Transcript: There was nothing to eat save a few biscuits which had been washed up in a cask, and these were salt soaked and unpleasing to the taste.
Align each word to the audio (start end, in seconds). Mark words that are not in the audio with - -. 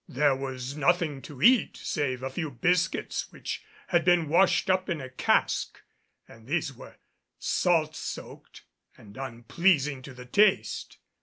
There 0.09 0.35
was 0.35 0.75
nothing 0.75 1.21
to 1.21 1.43
eat 1.43 1.77
save 1.77 2.23
a 2.23 2.31
few 2.31 2.49
biscuits 2.49 3.31
which 3.31 3.63
had 3.89 4.03
been 4.03 4.29
washed 4.29 4.67
up 4.67 4.89
in 4.89 4.99
a 4.99 5.11
cask, 5.11 5.79
and 6.27 6.47
these 6.47 6.73
were 6.73 6.95
salt 7.37 7.95
soaked 7.95 8.63
and 8.97 9.15
unpleasing 9.15 10.01
to 10.01 10.15
the 10.15 10.25
taste. 10.25 10.97